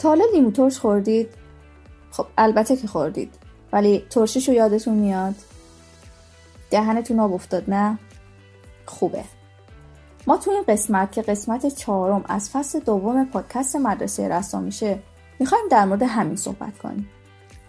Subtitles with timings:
[0.00, 1.28] تا حالا لیمو ترش خوردید؟
[2.10, 3.34] خب البته که خوردید
[3.72, 5.34] ولی ترشیش رو یادتون میاد؟
[6.70, 7.98] دهنتون آب افتاد نه؟
[8.86, 9.24] خوبه.
[10.26, 14.98] ما تو این قسمت که قسمت چهارم از فصل دوم پادکست مدرسه رسا میشه
[15.38, 17.08] می‌خوایم در مورد همین صحبت کنیم.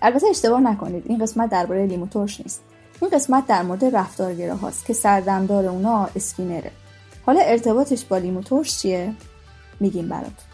[0.02, 2.62] البته اشتباه نکنید این قسمت درباره لیمو ترش نیست.
[3.02, 6.72] این قسمت در مورد رفتارگرا هاست که سردمدار اونا اسکینره
[7.26, 9.14] حالا ارتباطش با لیمو ترش چیه؟
[9.80, 10.51] میگیم براتون.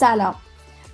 [0.00, 0.34] سلام.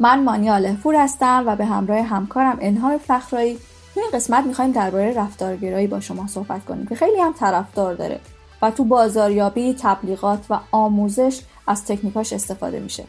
[0.01, 3.59] من مانیا فور هستم و به همراه همکارم الهام فخرایی.
[3.95, 8.20] تو این قسمت می‌خوایم درباره رفتارگرایی با شما صحبت کنیم که خیلی هم طرفدار داره
[8.62, 13.05] و تو بازاریابی تبلیغات و آموزش از تکنیکاش استفاده میشه.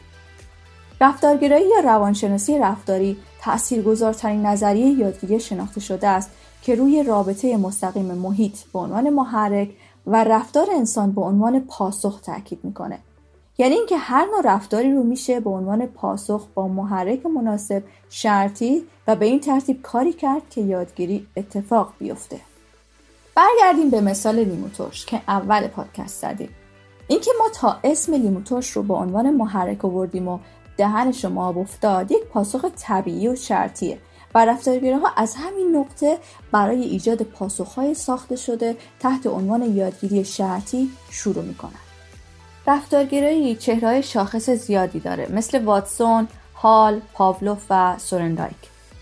[1.00, 6.30] رفتارگرایی یا روانشناسی رفتاری تاثیرگذارترین نظریه یادگیری شناخته شده است
[6.62, 9.70] که روی رابطه مستقیم محیط به عنوان محرک
[10.06, 12.98] و رفتار انسان به عنوان پاسخ تاکید می‌کنه.
[13.58, 19.16] یعنی اینکه هر نوع رفتاری رو میشه به عنوان پاسخ با محرک مناسب شرطی و
[19.16, 22.40] به این ترتیب کاری کرد که یادگیری اتفاق بیفته.
[23.34, 26.48] برگردیم به مثال لیموتوش که اول پادکست زدیم.
[27.08, 30.38] اینکه ما تا اسم لیموتوش رو به عنوان محرک آوردیم و
[30.76, 33.98] دهن شما آب افتاد یک پاسخ طبیعی و شرطیه
[34.34, 36.18] و رفتارگراها از همین نقطه
[36.52, 41.87] برای ایجاد پاسخهای ساخته شده تحت عنوان یادگیری شرطی شروع می‌کنن.
[42.68, 48.56] رفتارگرایی چهرهای شاخص زیادی داره مثل واتسون، هال، پاولوف و سورندایک.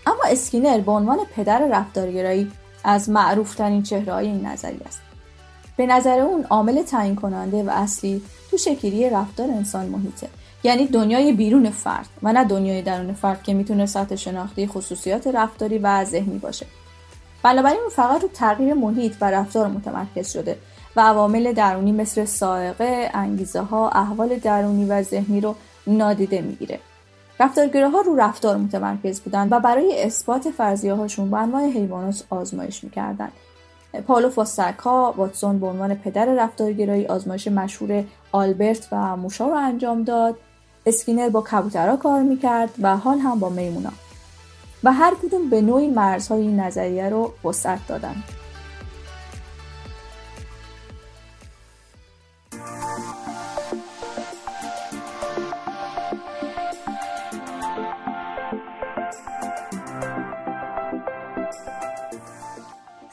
[0.05, 2.51] اما اسکینر به عنوان پدر رفتارگرایی
[2.83, 5.01] از معروفترین چهرههای این نظری است.
[5.77, 10.27] به نظر اون عامل تعیین کننده و اصلی تو شکلی رفتار انسان محیطه.
[10.63, 15.77] یعنی دنیای بیرون فرد و نه دنیای درون فرد که می‌تونه سطح شناختی خصوصیات رفتاری
[15.77, 16.65] و ذهنی باشه.
[17.43, 20.57] بنابراین اون فقط رو تغییر محیط و رفتار متمرکز شده.
[20.97, 25.55] و عوامل درونی مثل سائقه، انگیزه ها، احوال درونی و ذهنی رو
[25.87, 26.79] نادیده می‌گیره.
[27.39, 32.83] رفتارگره ها رو رفتار متمرکز بودن و برای اثبات فرضیه هاشون با انواع حیوانات آزمایش
[32.83, 33.29] می‌کردن.
[34.07, 40.35] پالو فاسترکا واتسون به عنوان پدر رفتارگرایی آزمایش مشهور آلبرت و موشا رو انجام داد
[40.85, 43.91] اسکینر با کبوترها کار می‌کرد و حال هم با میمونا
[44.83, 48.23] و هر کدوم به نوعی مرزهای این نظریه رو وسعت دادند.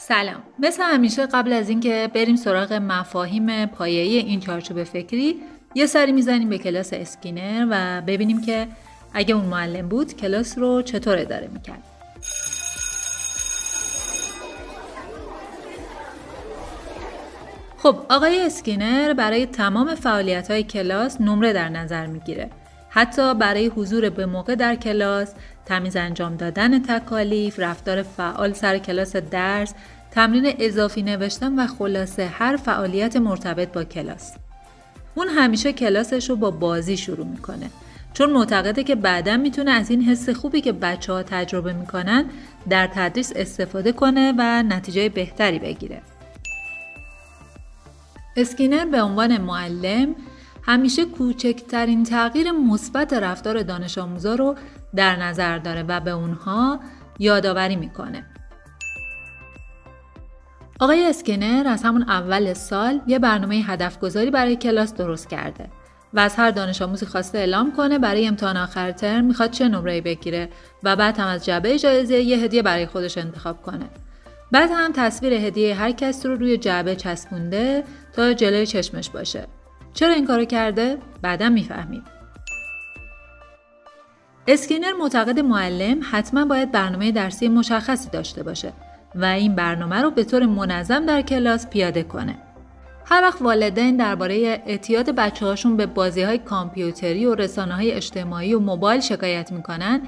[0.09, 0.43] سلام.
[0.59, 5.41] مثل همیشه قبل از اینکه بریم سراغ مفاهیم پایه‌ای این چارچوب فکری
[5.75, 8.67] یه سری می‌زنیم به کلاس اسکینر و ببینیم که
[9.15, 11.83] اگه اون معلم بود کلاس رو چطور اداره می‌کرد.
[17.79, 22.51] خب آقای اسکینر برای تمام فعالیت های کلاس نمره در نظر می‌گیره.
[22.89, 25.35] حتی برای حضور به موقع در کلاس
[25.67, 29.75] تمیز انجام دادن تکالیف، رفتار فعال سر کلاس درس،
[30.15, 34.33] تمرین اضافی نوشتن و خلاصه هر فعالیت مرتبط با کلاس.
[35.15, 37.71] اون همیشه کلاسش رو با بازی شروع می‌کنه
[38.13, 42.25] چون معتقده که بعدا می‌تونه از این حس خوبی که بچه ها تجربه می‌کنن
[42.69, 46.03] در تدریس استفاده کنه و نتیجه بهتری بگیره.
[48.37, 50.15] اسکینر به عنوان معلم
[50.63, 54.57] همیشه کوچکترین تغییر مثبت رفتار دانش آموزا رو
[54.97, 56.81] در نظر داره و به اونها
[57.19, 58.25] یادآوری می‌کنه.
[60.81, 65.69] آقای اسکنر از همون اول سال یه برنامه هدف گذاری برای کلاس درست کرده
[66.15, 70.01] و از هر دانش آموزی خواسته اعلام کنه برای امتحان آخر ترم می‌خواد چه نمره‌ای
[70.01, 70.49] بگیره
[70.83, 73.89] و بعد هم از جعبه جایزه یه هدیه برای خودش انتخاب کنه.
[74.53, 79.47] بعد هم تصویر هدیه هر کس رو روی جعبه چسبونده تا جلوی چشمش باشه.
[79.95, 82.05] چرا این کارو کرده؟ بعدا می‌فهمیم.
[84.47, 88.73] اسکینر معتقد معلم حتما باید برنامه درسی مشخصی داشته باشه
[89.15, 92.35] و این برنامه رو به طور منظم در کلاس پیاده کنه.
[93.07, 98.55] هر وقت والدین درباره اعتیاد بچه هاشون به بازی های کامپیوتری و رسانه های اجتماعی
[98.55, 100.01] و موبایل شکایت می‌کنن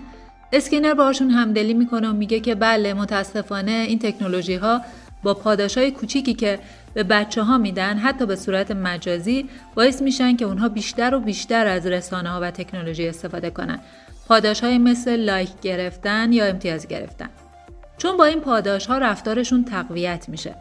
[0.52, 4.80] اسکینر باشون همدلی می‌کنه و میگه که بله متاسفانه این تکنولوژی ها
[5.22, 6.58] با پاداش های کوچیکی که
[6.94, 11.66] به بچه ها میدن حتی به صورت مجازی باعث میشن که اونها بیشتر و بیشتر
[11.66, 13.78] از رسانه ها و تکنولوژی استفاده کنن
[14.28, 17.28] پاداش های مثل لایک گرفتن یا امتیاز گرفتن
[17.98, 20.54] چون با این پاداش ها رفتارشون تقویت میشه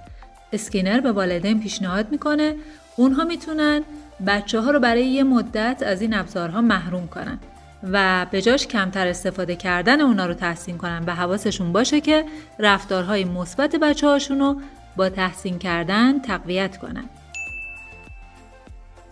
[0.54, 2.56] اسکینر به والدین پیشنهاد می‌کنه
[2.96, 3.82] اونها می‌تونن
[4.28, 7.40] بچه ها رو برای یه مدت از این ابزارها محروم کنن
[7.92, 12.26] و به جاش کمتر استفاده کردن اونا رو تحسین کنن و حواسشون باشه که
[12.60, 14.62] رفتارهای مثبت بچه هاشون رو
[14.96, 17.10] با تحسین کردن تقویت کنن.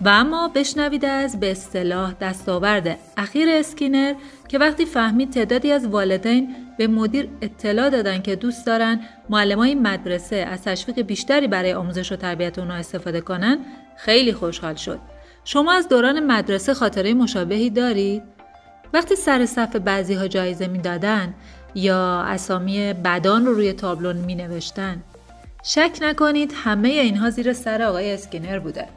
[0.02, 4.14] و اما بشنوید از به اصطلاح دستاورد اخیر اسکینر
[4.54, 10.36] که وقتی فهمید تعدادی از والدین به مدیر اطلاع دادن که دوست دارن معلمای مدرسه
[10.36, 13.58] از تشویق بیشتری برای آموزش و تربیت اونها استفاده کنن
[13.98, 15.00] خیلی خوشحال شد.
[15.44, 18.24] شما از دوران مدرسه خاطره مشابهی دارید؟
[18.94, 21.34] وقتی سر صف بعضی ها جایزه می‌دادن
[21.76, 25.04] یا اسامی بدان رو روی تابلون می نوشتن
[25.64, 28.88] شک نکنید همه اینها زیر سر آقای اسکینر بوده.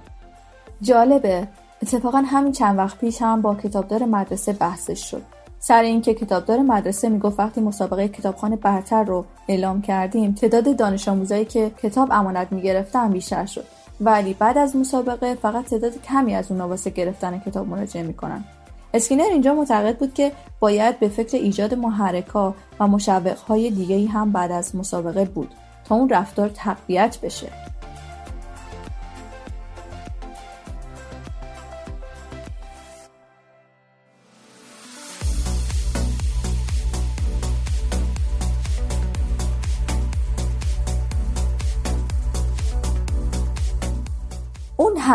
[0.82, 1.48] جالبه
[1.82, 5.35] اتفاقا همین چند وقت پیش هم با کتابدار مدرسه بحثش شد
[5.66, 11.44] سر اینکه کتابدار مدرسه می‌گفت وقتی مسابقه کتابخانه برتر رو اعلام کردیم تعداد دانش آموزایی
[11.44, 13.64] که کتاب امانت می‌گرفتن بیشتر شد.
[14.00, 18.44] ولی بعد از مسابقه فقط تعداد کمی از اونا واسه گرفتن کتاب مراجعه می‌کنن.
[18.94, 24.52] اسکینر اینجا معتقد بود که باید به فکر ایجاد محرکا و مشوقهای دیگه هم بعد
[24.52, 25.48] از مسابقه بود
[25.84, 27.46] تا اون رفتار تقویت بشه.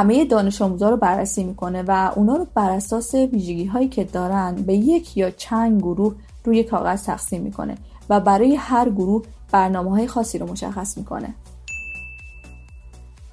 [0.01, 4.55] همه دانش آموزا رو بررسی می‌کنه و اونا رو بر اساس ویژگی هایی که دارن
[4.55, 7.77] به یک یا چند گروه روی کاغذ تقسیم می‌کنه
[8.09, 11.33] و برای هر گروه برنامه های خاصی رو مشخص می‌کنه.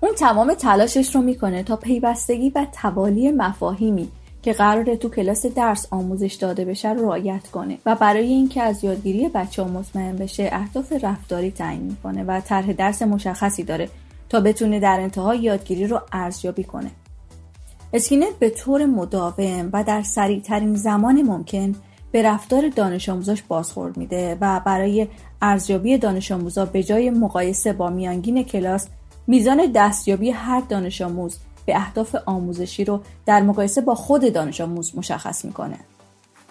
[0.01, 4.09] اون تمام تلاشش رو می‌کنه تا پیوستگی و توالی مفاهیمی
[4.43, 8.85] که قراره تو کلاس درس آموزش داده بشه رو رعایت کنه و برای اینکه از
[8.85, 13.89] یادگیری بچه ها مطمئن بشه اهداف رفتاری تعیین می‌کنه و طرح درس مشخصی داره
[14.29, 16.91] تا بتونه در انتها یادگیری رو ارزیابی کنه.
[17.93, 21.75] اسکینر به طور مداوم و در سریع ترین زمان ممکن
[22.13, 25.09] به رفتار دانش آموزاش بازخورد میده و برای
[25.43, 28.89] ارزیابی دانش آموزا به جای مقایسه با میانگین کلاس
[29.27, 31.37] میزان دستیابی هر دانش آموز
[31.67, 35.79] به اهداف آموزشی رو در مقایسه با خود دانش آموز مشخص می‌کنه.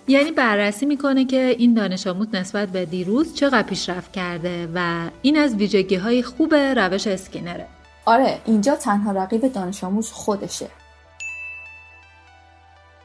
[0.07, 5.37] یعنی بررسی می‌کنه که این دانش آموز نسبت به دیروز چقدر پیشرفت کرده و این
[5.37, 7.65] از ویژگی های خوب روش اسکینره.
[8.05, 10.67] آره اینجا تنها رقیب دانش آموز خودشه.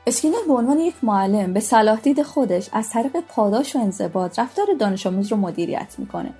[0.06, 4.66] اسکینر به عنوان یک معلم به صلاح دید خودش از طریق پاداش و انضباط رفتار
[4.80, 6.30] دانش آموز رو مدیریت می‌کنه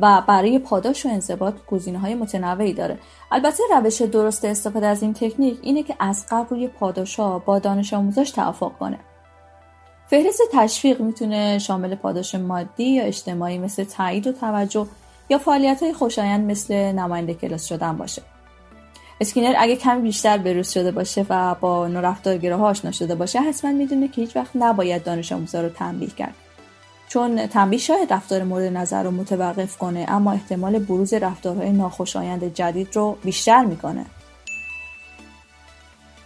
[0.00, 2.98] و برای پاداش و انضباط گزینه های متنوعی داره.
[3.32, 7.58] البته روش درست استفاده از این تکنیک اینه که از قبل روی پاداش ها با
[7.58, 8.98] دانش آموزاش توافق کنه.
[10.10, 14.86] فهرست تشویق می‌تونه شامل پاداش مادی یا اجتماعی مثل تایید و توجه
[15.28, 18.22] یا فعالیت های خوشایند مثل نماینده کلاس شدن باشه.
[19.20, 24.08] اسکینر اگه کمی بیشتر بروز شده باشه و با نورفتارگراها آشنا شده باشه حتما می‌دونه
[24.08, 26.34] که هیچ وقت نباید دانش آموزا رو تنبیه کرد.
[27.08, 32.96] چون تنبیه شاید رفتار مورد نظر رو متوقف کنه اما احتمال بروز رفتارهای ناخوشایند جدید
[32.96, 34.06] رو بیشتر می‌کنه.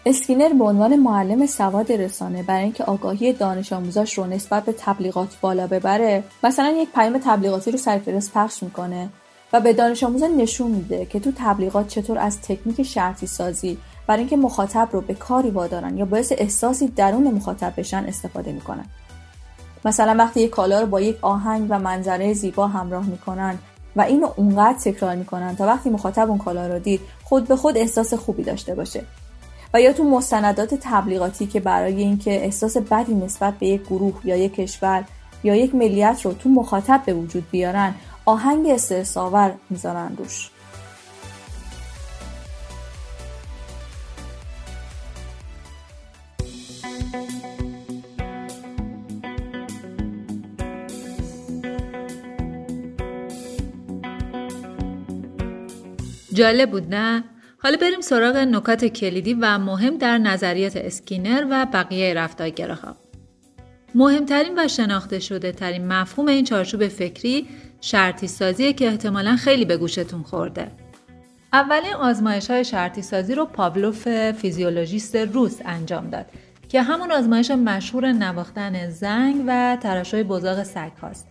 [0.07, 5.37] اسکینر به عنوان معلم سواد رسانه برای اینکه آگاهی دانش آموزاش رو نسبت به تبلیغات
[5.41, 9.09] بالا ببره مثلا یک پیام تبلیغاتی رو سر کلاس پخش می‌کنه
[9.53, 14.21] و به دانش آموزا نشون میده که تو تبلیغات چطور از تکنیک شرطی سازی برای
[14.21, 18.85] اینکه مخاطب رو به کاری وادارن یا باعث احساسی درون مخاطب بشن استفاده می‌کنن.
[19.85, 23.59] مثلا وقتی یک کالا رو با یک آهنگ و منظره زیبا همراه می‌کنن
[23.97, 27.79] و اینو اونقدر تکرار می‌کنن تا وقتی مخاطب اون کالا رو دید خود به خود
[27.79, 29.05] احساس خوبی داشته باشه.
[29.75, 34.37] و یا تو مستندات تبلیغاتی که برای اینکه احساس بدی نسبت به یک گروه یا
[34.37, 35.05] یک کشور
[35.45, 40.51] یا یک ملیت رو تو مخاطب به وجود بیارن آهنگ استرسآور می‌ذارن روش
[56.33, 57.25] جالب بود نه؟
[57.65, 62.97] حالا بریم سراغ نکات کلیدی و مهم در نظریات اسکینر و بقیه رفتارگراها.
[63.95, 67.49] مهمترین و شناخته شده ترین مفهوم این چارچوب فکری
[67.81, 70.71] شرطی سازیه که احتمالا خیلی به گوشتون خورده.
[71.53, 76.27] اولین آزمایش های شرطی سازی رو پاولوف فیزیولوژیست روس انجام داد
[76.69, 81.27] که همون آزمایش مشهور نواختن زنگ و ترشح بزاق سگ هاست.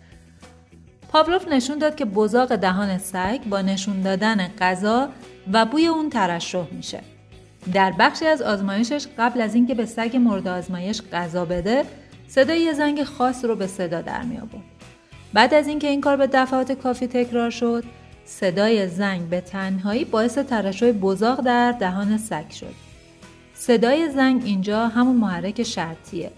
[1.10, 5.10] پاولوف نشون داد که بزاق دهان سگ با نشون دادن غذا
[5.54, 7.02] و بوی اون ترشح میشه.
[7.74, 11.84] در بخشی از آزمایشش قبل از اینکه به سگ مورد آزمایش غذا بده
[12.28, 14.64] صدای یه زنگ خاص رو به صدا در می آورد.
[15.34, 17.84] بعد از اینکه این کار به دفعات کافی تکرار شد
[18.26, 22.74] صدای زنگ به تنهایی باعث ترشح بزاق در دهان سگ شد.
[23.54, 26.32] صدای زنگ اینجا همون محرک شرطیه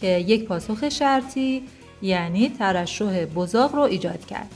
[0.00, 1.62] که یک پاسخ شرطی
[2.02, 4.50] یعنی ترشح بزاق رو ایجاد کرد.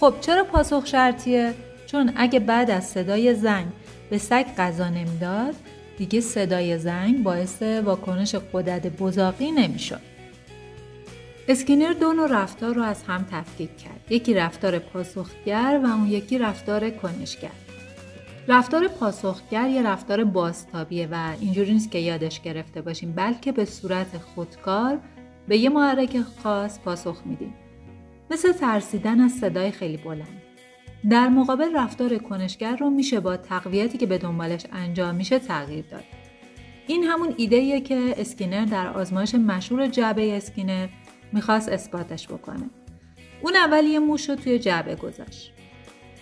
[0.00, 1.54] خب چرا پاسخ شرطیه؟
[1.90, 3.66] چون اگه بعد از صدای زنگ
[4.10, 5.54] به سگ غذا نمی‌داد
[5.98, 10.00] دیگه صدای زنگ باعث واکنش قدرت بزاقی نمی‌شد.
[11.48, 14.00] اسکینر دو نوع رفتار رو از هم تفکیک کرد.
[14.10, 17.50] یکی رفتار پاسخگر و اون یکی رفتار کنشگر.
[18.48, 24.18] رفتار پاسخگر یه رفتار باستابیه و اینجوری نیست که یادش گرفته باشیم بلکه به صورت
[24.34, 24.98] خودکار
[25.48, 27.54] به یه محرک خاص پاسخ میدیم.
[28.30, 30.42] مثل ترسیدن از صدای خیلی بلند.
[31.10, 36.04] در مقابل رفتار کنشگر رو میشه با تقویتی که به دنبالش انجام میشه تغییر داد.
[36.86, 40.88] این همون ایده که اسکینر در آزمایش مشهور جعبه اسکینر
[41.32, 42.70] می‌خواست اثباتش بکنه.
[43.42, 45.52] اون اول یه موش رو توی جعبه گذاشت.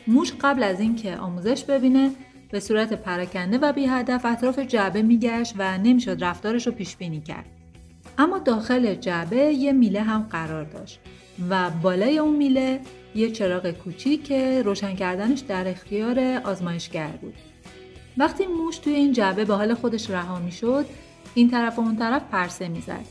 [0.06, 2.10] موش قبل از اینکه آموزش ببینه
[2.50, 7.20] به صورت پراکنده و بی هدف اطراف جعبه میگشت و نمی‌شد رفتارش رو پیش بینی
[7.20, 7.46] کرد.
[8.18, 11.00] اما داخل جعبه یه میله هم قرار داشت
[11.50, 12.80] و بالای اون میله
[13.14, 17.34] یه چراغ کوچیک که روشن کردنش در اختیار آزمایشگر بود.
[18.18, 20.86] وقتی موش توی این جعبه به حال خودش رها می‌شد
[21.34, 23.04] این طرف و اون طرف پرسه می‌زد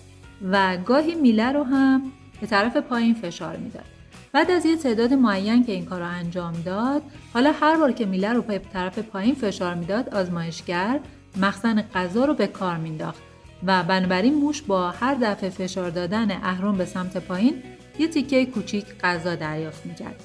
[0.51, 3.85] و گاهی میله رو هم به طرف پایین فشار می‌داد.
[4.31, 7.01] بعد از یه تعداد معین که این کار رو انجام داد
[7.33, 11.00] حالا هر بار که میله رو به طرف پایین فشار می‌داد آزمایشگر
[11.41, 13.21] مخزن غذا رو به کار مینداخت
[13.63, 17.63] و بنابراین موش با هر دفعه فشار دادن اهرم به سمت پایین
[18.00, 20.15] یه تیکه کوچیک غذا دریافت می‌کرد.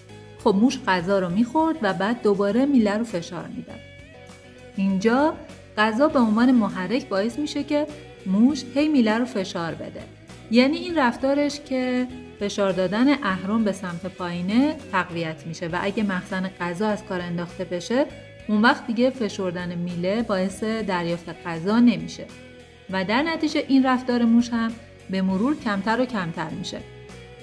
[0.44, 3.80] خب موش غذا رو می‌خورد و بعد دوباره میله رو فشار می‌داد.
[4.76, 5.34] اینجا
[5.78, 7.86] غذا به عنوان محرک باعث میشه که
[8.26, 10.02] موش هی میله رو فشار بده.
[10.50, 12.06] یعنی این رفتارش که
[12.40, 17.64] فشار دادن اهرم به سمت پایینه تقویت میشه و اگه مخزن غذا از کار انداخته
[17.64, 18.06] بشه
[18.48, 22.26] اون وقت دیگه فشردن میله باعث دریافت غذا نمیشه.
[22.92, 24.72] و در نتیجه این رفتار موش هم
[25.10, 26.80] به مرور کمتر و کمتر میشه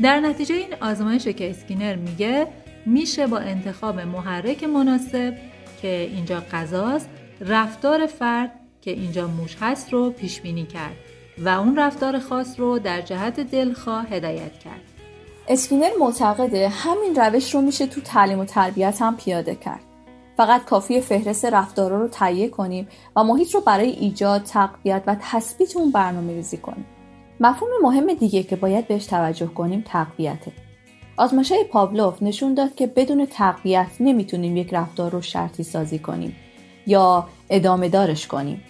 [0.01, 2.48] در نتیجه این آزمایش که اسکینر میگه
[2.86, 5.38] میشه با انتخاب محرک مناسب
[5.82, 7.10] که اینجا غذاست
[7.42, 8.51] رفتار فرد
[8.82, 10.96] که اینجا موش هست رو پیش بینی کرد
[11.38, 14.82] و اون رفتار خاص رو در جهت دلخواه هدایت کرد.
[15.48, 19.84] اسکینر معتقده همین روش رو میشه تو تعلیم و تربیت هم پیاده کرد.
[20.38, 25.77] فقط کافی فهرست رفتارا رو تهیه کنیم و محیط رو برای ایجاد، تقویت و تثبیت
[25.77, 26.86] اون برنامه ریزی کنیم.
[27.39, 30.51] مفهوم مهم دیگه که باید بهش توجه کنیم تقویته.
[31.17, 36.36] آزمایش پاولوف نشون داد که بدون تقویت نمی‌تونیم یک رفتار رو شرطی سازی کنیم
[36.88, 38.63] یا ادامه دارش کنیم.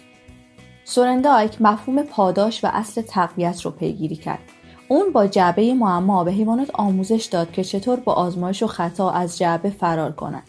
[0.84, 4.42] سورندایک مفهوم پاداش و اصل تقویت رو پیگیری کرد.
[4.88, 9.38] اون با جعبه معما به حیوانات آموزش داد که چطور با آزمایش و خطا از
[9.38, 10.48] جعبه فرار کنند.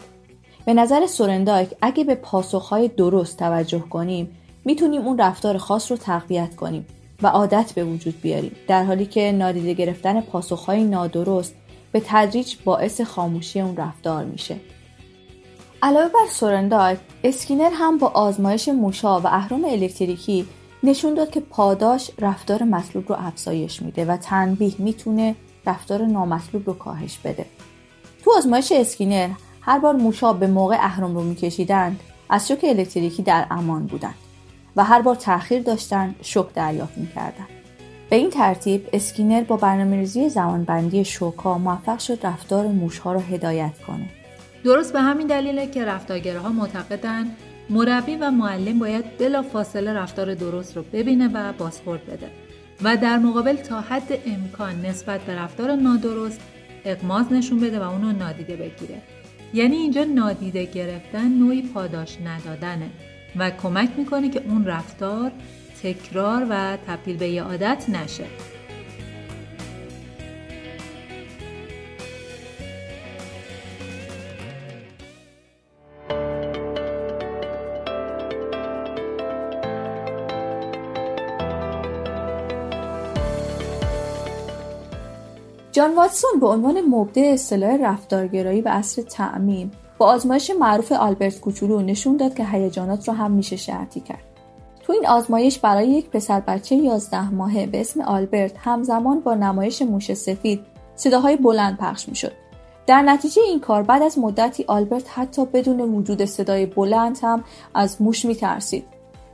[0.66, 6.56] به نظر سورندایک اگه به پاسخهای درست توجه کنیم می‌تونیم اون رفتار خاص رو تقویت
[6.56, 6.86] کنیم
[7.22, 11.56] و عادت به وجود بیاریم در حالی که نادیده گرفتن پاسخهای نادرست
[11.92, 14.56] به تدریج باعث خاموشی اون رفتار میشه.
[15.82, 20.48] علاوه بر سورندایک اسکینر هم با آزمایش موشا و اهرام الکتریکی
[20.84, 25.36] نشون داد که پاداش رفتار مطلوب رو افزایش میده و تنبیه می‌تونه
[25.66, 27.46] رفتار نامطلوب رو کاهش بده.
[28.24, 29.30] تو آزمایش اسکینر
[29.62, 32.00] هر بار موشا به موقع اهرم رو میکشیدند
[32.30, 34.16] از شوک الکتریکی در امان بودند
[34.76, 37.48] و هر بار تاخیر داشتن شوک دریافت می‌کردند.
[38.10, 44.10] به این ترتیب اسکینر با برنامه‌ریزی زمانبندی شوکا موفق شد رفتار موشها را هدایت کنه.
[44.64, 47.36] درست به همین دلیله که رفتارگراها معتقدند
[47.70, 52.30] مربی و معلم باید بلا فاصله رفتار درست رو ببینه و بازخورد بده
[52.84, 56.40] و در مقابل تا حد امکان نسبت به رفتار نادرست
[56.86, 59.02] اقماز نشون بده و اونو نادیده بگیره.
[59.54, 62.90] یعنی اینجا نادیده گرفتن نوعی پاداش ندادنه
[63.36, 65.32] و کمک می‌کنه که اون رفتار
[65.84, 68.26] تکرار و تبدیل به یه عادت نشه.
[85.72, 91.82] جان واتسون به عنوان مبدع اصطلاح رفتارگرایی و اصل تعمیم با آزمایش معروف آلبرت کوچولو
[91.82, 94.24] نشون داد که هیجانات رو هم میشه شرطی کرد.
[94.84, 99.82] تو این آزمایش برای یک پسر بچه 11 ماهه به اسم آلبرت همزمان با نمایش
[99.82, 100.62] موش سفید
[100.96, 102.32] صداهای بلند پخش می‌شد.
[102.88, 108.02] در نتیجه این کار بعد از مدتی آلبرت حتی بدون وجود صدای بلند هم از
[108.02, 108.86] موش میترسید.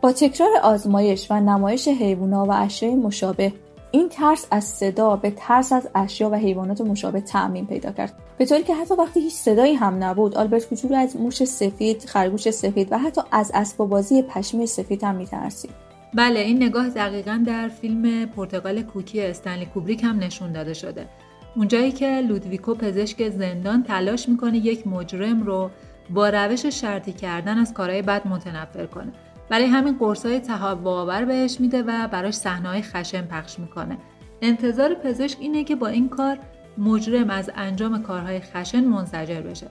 [0.02, 3.54] با تکرار آزمایش و نمایش حیوونا و اشیاء مشابه
[3.96, 8.14] این ترس از صدا به ترس از اشیا و حیوانات مشابه تعمین پیدا کرد.
[8.38, 12.50] به طوری که حتی وقتی هیچ صدایی هم نبود آلبرت کوچولو از موش سفید خرگوش
[12.50, 15.72] سفید و حتی از اسباب بازی پشمی سفید هم میترسید.
[16.14, 21.08] بله این نگاه دقیقا در فیلم پرتغال کوکی استنلی کوبریک هم نشون داده شده.
[21.56, 25.70] اونجایی که لودویکو پزشک زندان تلاش می‌کنه یک مجرم رو
[26.10, 29.12] با روش شرطی کردن از کارهای بد متنفر کنه.
[29.50, 33.98] برای همین قرصای تهوع بهش میده و براش صحنه‌های خشن پخش می‌کنه.
[34.42, 36.38] انتظار پزشک اینه که با این کار
[36.78, 39.68] مجرم از انجام کارهای خشن منزجر بشه.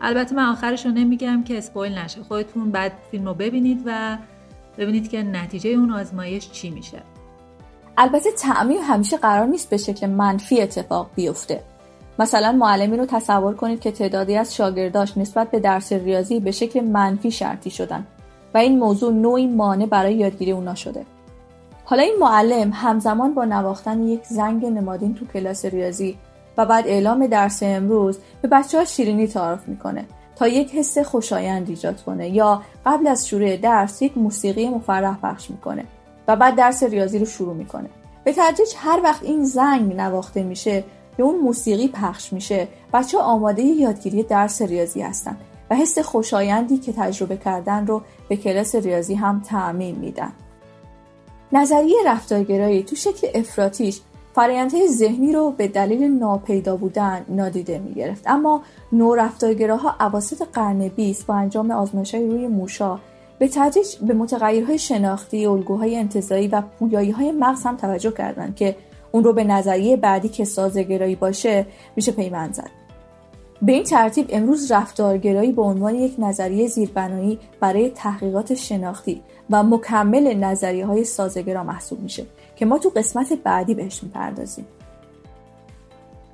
[0.00, 2.22] البته من آخرش رو نمیگم که اسپویل نشه.
[2.22, 4.18] خودتون بعد فیلم رو ببینید و
[4.78, 7.02] ببینید که نتیجه اون آزمایش چی میشه.
[7.98, 11.62] البته تعمیم همیشه قرار نیست به شکل منفی اتفاق بیفته.
[12.18, 16.80] مثلا معلمی رو تصور کنید که تعدادی از شاگرداش نسبت به درس ریاضی به شکل
[16.80, 18.06] منفی شرطی شدن.
[18.56, 21.06] و این موضوع نوعی مانع برای یادگیری اونا شده.
[21.84, 26.18] حالا این معلم همزمان با نواختن یک زنگ نمادین تو کلاس ریاضی
[26.56, 30.04] و بعد اعلام درس امروز به بچه ها شیرینی تعارف می‌کنه
[30.36, 35.50] تا یک حس خوشایند ایجاد کنه یا قبل از شروع درس یک موسیقی مفرح پخش
[35.50, 35.84] می‌کنه
[36.28, 37.88] و بعد درس ریاضی رو شروع می‌کنه.
[38.24, 40.84] به تدریج هر وقت این زنگ نواخته میشه
[41.18, 42.68] یا اون موسیقی پخش میشه.
[42.92, 45.36] بچه آماده یادگیری درس ریاضی هستن.
[45.70, 50.32] و حس خوشایندی که تجربه کردن رو به کلاس ریاضی هم تعمین میدن
[51.52, 54.00] نظریه رفتارگرایی تو شکل افراتیش
[54.34, 60.88] فرایندهای ذهنی رو به دلیل ناپیدا بودن نادیده می گرفت اما نو رفتارگراها اواسط قرن
[60.88, 62.98] 20 با انجام آزمایش روی موشا
[63.38, 68.76] به تدریج به متغیرهای شناختی، الگوهای انتظایی و پویایی های مغز هم توجه کردند که
[69.12, 72.70] اون رو به نظریه بعدی که سازگرایی باشه میشه پیوند زد.
[73.62, 80.34] به این ترتیب امروز رفتارگرایی به عنوان یک نظریه زیربنایی برای تحقیقات شناختی و مکمل
[80.34, 84.66] نظریه های سازگرا محسوب میشه که ما تو قسمت بعدی بهش می‌پردازیم.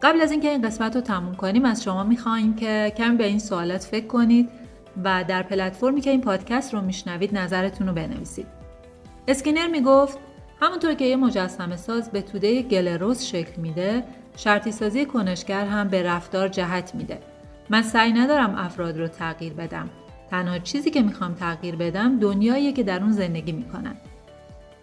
[0.03, 3.39] قبل از اینکه این قسمت رو تموم کنیم از شما می‌خواهیم که کمی به این
[3.39, 4.49] سوالات فکر کنید
[5.05, 8.47] و در پلتفرمی که این پادکست رو میشنوید نظرتون رو بنویسید.
[9.29, 10.19] اسکینر می‌گفت
[10.61, 14.05] همونطور که یه مجسمه ساز به توده گلروز شکل میده
[14.37, 17.19] شرطی سازی کنشگر هم به رفتار جهت میده.
[17.71, 19.91] من سعی ندارم افراد رو تغییر بدم.
[20.31, 23.97] تنها چیزی که می‌خوام تغییر بدم دنیاییه که در اون زندگی می‌کنن.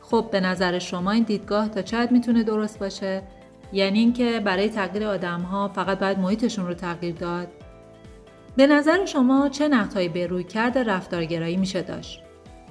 [0.01, 3.23] خب به نظر شما این دیدگاه تا چقدر می‌تونه درست باشه؟
[3.73, 7.47] یعنی اینکه برای تغییر آدم ها فقط باید محیطشون رو تغییر داد؟
[8.55, 12.23] به نظر شما چه نقطهایی به روی کرده رفتارگرایی میشه داشت؟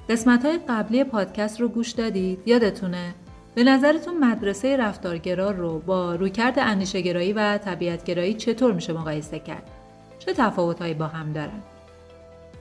[0.08, 3.14] قسمت های قبلی پادکست رو گوش دادید؟ یادتونه؟
[3.59, 9.62] به نظرتون مدرسه رفتارگرا رو با رویکرد اندیشهگرایی و طبیعتگرایی چطور میشه مقایسه کرد؟
[10.18, 11.62] چه تفاوتهایی با هم دارن؟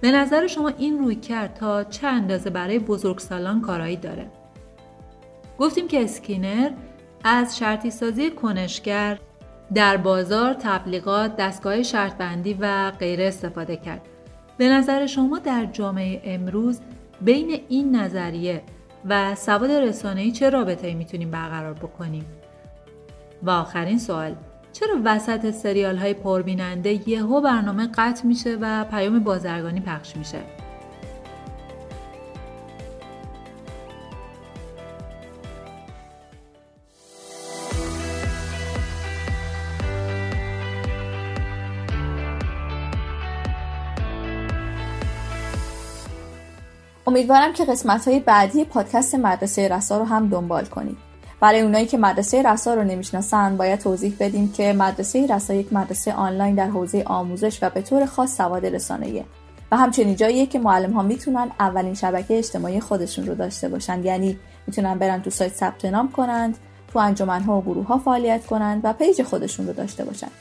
[0.02, 4.32] به نظر شما این رویکرد تا چه اندازه برای بزرگسالان کارایی داره؟
[5.60, 6.72] گفتیم که اسکینر
[7.24, 9.20] از شرطی سازی کنشگر
[9.74, 14.02] در بازار تبلیغات دستگاه شرط بندی و غیره استفاده کرد.
[14.58, 16.80] به نظر شما در جامعه امروز
[17.22, 18.64] بین این نظریه
[19.10, 22.26] و سواد رسانه‌ای چه رابطه‌ای می‌تونیم برقرار بکنیم؟
[23.44, 24.36] و آخرین سوال
[24.74, 30.40] چرا وسط سریال های پربیننده یهو برنامه قطع میشه و پیام بازرگانی پخش میشه؟
[47.08, 50.98] امیدوارم که قسمت های بعدی پادکست مدرسه رسا رو هم دنبال کنید.
[51.40, 56.14] برای اونایی که مدرسه رسا رو نمی‌شناسن باید توضیح بدیم که مدرسه رسا یک مدرسه
[56.14, 59.26] آنلاین در حوزه آموزش و به طور خاص سواد رسانه‌ایه.
[59.72, 64.04] و همچنین جاییه که معلم ها می‌تونن اولین شبکه اجتماعی خودشون رو داشته باشن.
[64.04, 66.58] یعنی می‌تونن برن تو سایت ثبت نام کنند
[66.94, 70.32] تو انجمن ها و گروه ها فعالیت کنند و پیج خودشون رو داشته باشن.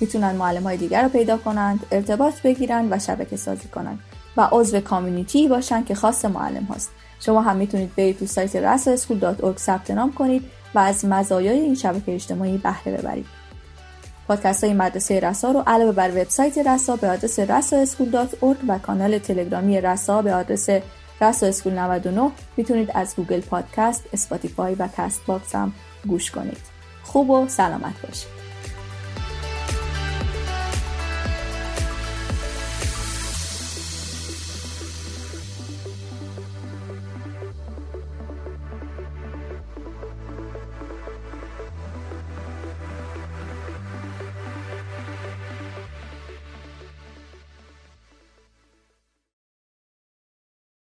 [0.00, 3.98] می‌تونن معلم های دیگر رو پیدا کنند ارتباط بگیرن و شبکه سازی کنند.
[4.36, 9.58] و عضو community باشن که خاص معلم هاست شما هم می‌تونید برید تو سایت rasaSchool.org
[9.58, 10.42] ثبت نام کنید
[10.74, 13.26] و از مزایای این شبکه اجتماعی بهره ببرید
[14.28, 19.80] پادکست های مدرسه رسا رو علاوه بر وبسایت رسا به آدرس rasaSchool.org و کانال تلگرامی
[19.80, 20.68] رسا به آدرس
[21.20, 25.72] رسا 99 می‌تونید از Google Podcast، Spotify و Castbox هم
[26.06, 26.58] گوش کنید.
[27.02, 28.35] خوب و سلامت باشید.